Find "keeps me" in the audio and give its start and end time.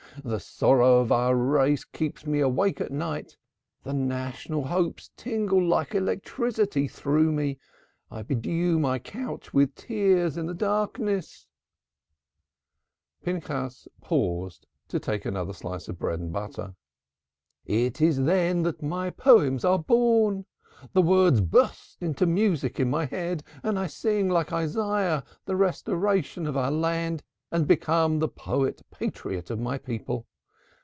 1.85-2.41